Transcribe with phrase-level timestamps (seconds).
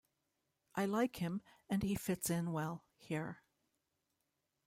[0.73, 3.43] I like him and he fits in well here.